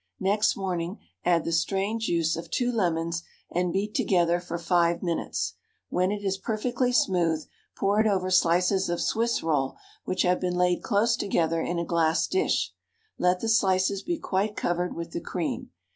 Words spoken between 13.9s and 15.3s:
be quite covered with the